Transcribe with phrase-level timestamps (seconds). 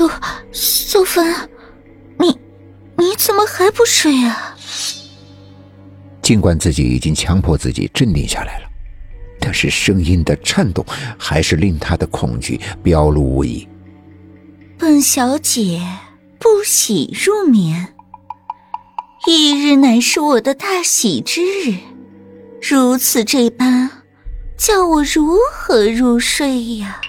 [0.00, 0.10] 苏
[0.50, 1.34] 苏芬，
[2.18, 2.28] 你
[2.96, 4.56] 你怎么还不睡啊？
[6.22, 8.68] 尽管自己已经强迫自己镇定下来了，
[9.38, 10.82] 但是声音的颤动
[11.18, 13.68] 还是令他的恐惧表露无遗。
[14.78, 15.82] 本小姐
[16.38, 17.88] 不喜入眠，
[19.26, 21.74] 翌日乃是我的大喜之日，
[22.62, 23.90] 如此这般，
[24.56, 27.02] 叫我如何入睡呀？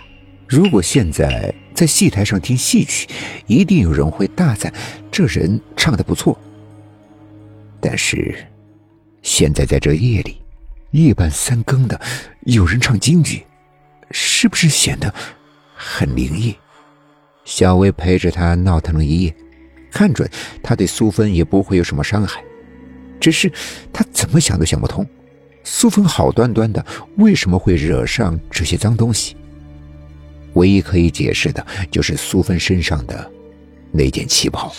[0.49, 3.09] 如果现在在戏台上听戏曲，
[3.47, 4.71] 一定有人会大赞
[5.11, 6.39] 这人唱的不错。
[7.79, 8.35] 但是。
[9.23, 10.41] 现在在这夜里，
[10.91, 11.99] 夜半三更的，
[12.41, 13.43] 有人唱京剧，
[14.09, 15.13] 是不是显得
[15.75, 16.55] 很灵异？
[17.45, 19.35] 小薇陪着他闹腾了一夜，
[19.91, 20.27] 看准
[20.63, 22.43] 他对苏芬也不会有什么伤害，
[23.19, 23.51] 只是
[23.93, 25.07] 他怎么想都想不通，
[25.63, 26.83] 苏芬好端端的
[27.17, 29.35] 为什么会惹上这些脏东西？
[30.53, 33.31] 唯一可以解释的就是苏芬身上的
[33.91, 34.73] 那件旗袍。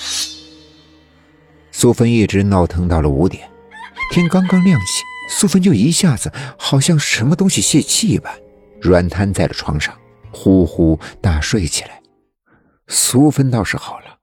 [1.70, 3.48] 苏芬一直闹腾到了五点。
[4.10, 8.30] 天刚刚亮起，苏芬就一下子好像什么东西泄气一般，
[8.80, 9.98] 软瘫在了床上，
[10.30, 12.02] 呼呼大睡起来。
[12.88, 14.18] 苏芬倒是好了，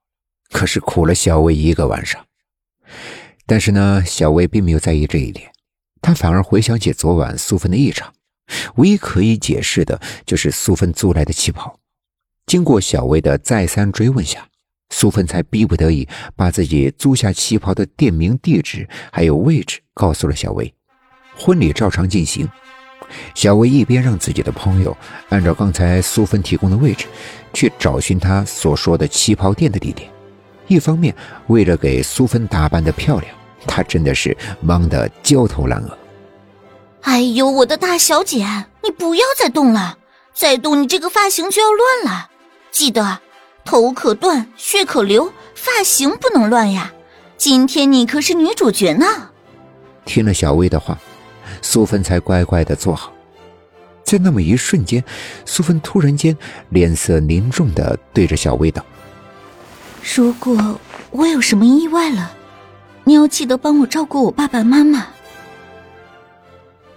[0.52, 2.24] 可是苦了小薇一个晚上。
[3.46, 5.50] 但是呢，小薇并没有在意这一点，
[6.00, 8.12] 她反而回想起昨晚苏芬的异常，
[8.76, 11.78] 唯一可以解释的就是苏芬租来的旗袍。
[12.46, 14.46] 经过小薇的再三追问下。
[14.92, 20.74] 苏芬才逼不得已把自己租下旗袍的店名、地址还有位置告诉了小薇。
[21.36, 22.48] 婚礼照常进行，
[23.36, 24.94] 小薇一边让自己的朋友
[25.28, 27.06] 按照刚才苏芬提供的位置
[27.54, 30.10] 去找寻她所说的旗袍店的地点，
[30.66, 31.14] 一方面
[31.46, 33.32] 为了给苏芬打扮的漂亮，
[33.68, 35.96] 她真的是忙得焦头烂额。
[37.02, 38.46] 哎呦，我的大小姐，
[38.82, 39.98] 你不要再动了，
[40.34, 42.30] 再动你这个发型就要乱了，
[42.70, 43.18] 记得。
[43.62, 46.92] 头可断，血可流，发型不能乱呀！
[47.36, 49.06] 今天你可是女主角呢。
[50.04, 50.98] 听了小薇的话，
[51.62, 53.12] 苏芬才乖乖的坐好。
[54.02, 55.04] 在那么一瞬间，
[55.44, 56.36] 苏芬突然间
[56.70, 58.84] 脸色凝重的对着小薇道
[60.16, 60.80] ：“如果
[61.10, 62.32] 我有什么意外了，
[63.04, 65.06] 你要记得帮我照顾我爸爸妈妈。”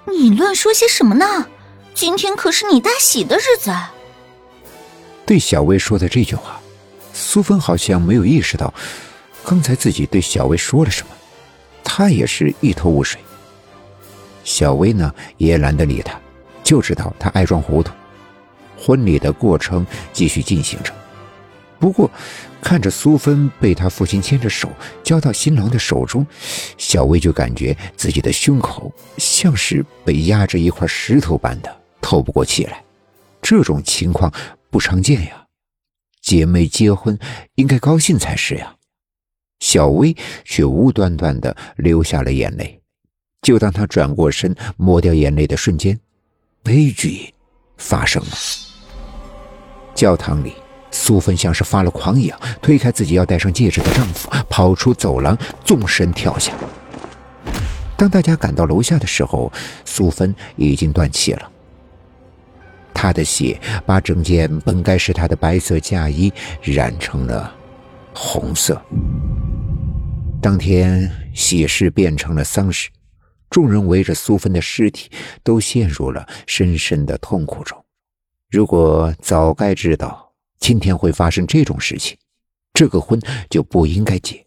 [0.05, 1.47] 你乱说些什么呢？
[1.93, 3.71] 今天可是你大喜的日子。
[5.25, 6.59] 对小薇说的这句话。
[7.13, 8.73] 苏芬好像没有意识到，
[9.45, 11.13] 刚才自己对小薇说了什么，
[11.83, 13.21] 她也是一头雾水。
[14.43, 16.19] 小薇呢，也懒得理他，
[16.63, 17.93] 就知道他爱装糊涂。
[18.77, 20.91] 婚礼的过程继续进行着，
[21.83, 22.09] 不过
[22.61, 24.71] 看着苏芬被他父亲牵着手
[25.03, 26.25] 交到新郎的手中，
[26.77, 32.81] 小薇就感觉自己的胸口像是被压着一块石头般的透不过气来。
[33.41, 34.33] 这种情况
[34.69, 35.45] 不常见呀。
[36.21, 37.19] 姐妹结婚
[37.55, 38.73] 应该高兴才是呀，
[39.59, 42.79] 小薇却无端端的流下了眼泪。
[43.41, 45.99] 就当她转过身抹掉眼泪的瞬间，
[46.63, 47.33] 悲剧
[47.75, 48.31] 发生了。
[49.93, 50.53] 教堂里，
[50.93, 56.53] 苏芬像是发了狂一样，推开自己要戴上戒指的丈夫，跑出走廊，纵身跳下。
[57.97, 59.51] 当大家赶到楼下的时候，
[59.83, 61.51] 苏芬已经断气了。
[62.93, 66.31] 他的血把整件本该是他的白色嫁衣
[66.61, 67.53] 染成了
[68.13, 68.81] 红色。
[70.41, 72.89] 当天喜事变成了丧事，
[73.49, 75.09] 众人围着苏芬的尸体，
[75.43, 77.77] 都陷入了深深的痛苦中。
[78.51, 80.22] 如果早该知道
[80.63, 82.15] 今天会发生这种事情，
[82.73, 83.19] 这个婚
[83.49, 84.41] 就不应该结。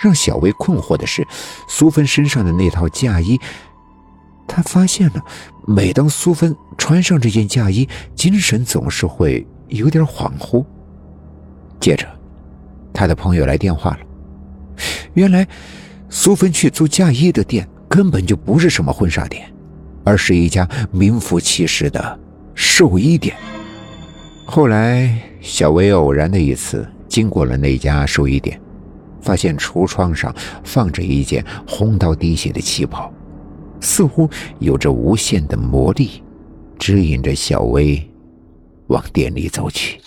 [0.00, 1.26] 让小薇困惑的是，
[1.66, 3.36] 苏芬身上的那套嫁衣。
[4.46, 5.20] 他发现了，
[5.66, 10.64] 每当苏芬穿上这件嫁衣，精神总是会有点恍惚。
[11.80, 12.06] 接着，
[12.94, 13.98] 他的朋友来电话了。
[15.14, 15.48] 原来，
[16.08, 19.52] 苏芬去租嫁衣的店根本就不是什么婚纱店，
[20.04, 22.16] 而是一家名副其实的
[22.54, 23.36] 寿衣店。
[24.48, 28.58] 后来，小薇偶然的一次经过了那家寿衣店，
[29.20, 33.12] 发现橱窗上放着一件红到滴血的旗袍。
[33.80, 36.22] 似乎有着无限的魔力，
[36.78, 38.08] 指引着小薇
[38.86, 40.00] 往店里走去。